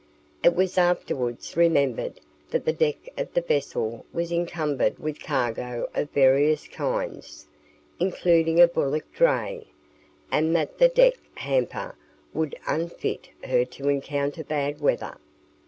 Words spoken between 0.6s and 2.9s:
afterwards remembered that the